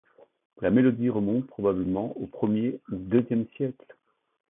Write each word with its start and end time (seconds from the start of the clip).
La 0.61 0.71
mélodie 0.71 1.09
remonte 1.09 1.45
probablement 1.45 2.17
aux 2.17 2.25
premier 2.25 2.79
ou 2.91 2.95
deuxième 2.95 3.45
siècles. 3.55 3.95